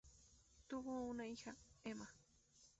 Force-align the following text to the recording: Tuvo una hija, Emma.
Tuvo 0.67 1.03
una 1.07 1.27
hija, 1.27 1.55
Emma. 1.83 2.09